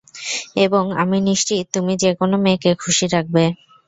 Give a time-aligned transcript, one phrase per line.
[0.65, 3.43] এবং আমি নিশ্চিত, তুমি যে কোনো মেয়েকে খুশি রাখবে।